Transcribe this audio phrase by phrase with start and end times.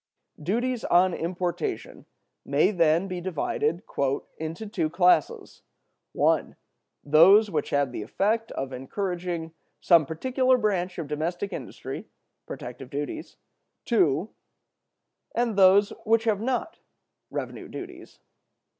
[0.41, 2.07] Duties on importation
[2.43, 3.83] may, then, be divided
[4.39, 5.61] "into two classes:
[6.13, 6.55] (1)
[7.03, 12.07] those which have the effect of encouraging some particular branch of domestic industry
[12.47, 13.37] [protective duties],
[13.85, 14.29] (2)
[15.35, 16.79] and those which have not
[17.29, 18.17] [revenue duties].